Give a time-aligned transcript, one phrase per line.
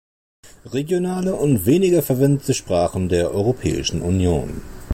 [0.65, 4.63] Regionale und weniger verwendete Sprachen der Europäischen Union.